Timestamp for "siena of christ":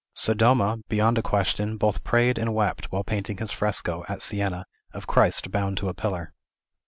4.23-5.51